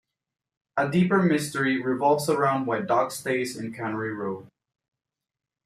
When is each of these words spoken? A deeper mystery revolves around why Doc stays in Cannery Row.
A 0.77 0.89
deeper 0.89 1.21
mystery 1.21 1.79
revolves 1.79 2.27
around 2.27 2.65
why 2.65 2.81
Doc 2.81 3.11
stays 3.11 3.55
in 3.55 3.71
Cannery 3.71 4.11
Row. 4.11 4.47